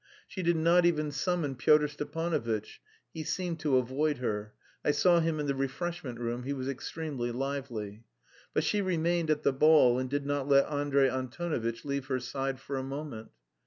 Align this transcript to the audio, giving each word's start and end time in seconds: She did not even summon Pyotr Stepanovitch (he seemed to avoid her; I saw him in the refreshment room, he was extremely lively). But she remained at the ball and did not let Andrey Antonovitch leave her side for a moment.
She 0.27 0.41
did 0.41 0.55
not 0.55 0.83
even 0.83 1.11
summon 1.11 1.53
Pyotr 1.55 1.87
Stepanovitch 1.87 2.79
(he 3.13 3.23
seemed 3.23 3.59
to 3.59 3.77
avoid 3.77 4.17
her; 4.17 4.53
I 4.83 4.89
saw 4.89 5.19
him 5.19 5.39
in 5.39 5.45
the 5.45 5.53
refreshment 5.53 6.19
room, 6.19 6.41
he 6.41 6.53
was 6.53 6.67
extremely 6.67 7.31
lively). 7.31 8.03
But 8.51 8.63
she 8.63 8.81
remained 8.81 9.29
at 9.29 9.43
the 9.43 9.53
ball 9.53 9.99
and 9.99 10.09
did 10.09 10.25
not 10.25 10.47
let 10.47 10.67
Andrey 10.67 11.07
Antonovitch 11.07 11.85
leave 11.85 12.07
her 12.07 12.19
side 12.19 12.59
for 12.59 12.77
a 12.77 12.83
moment. 12.83 13.29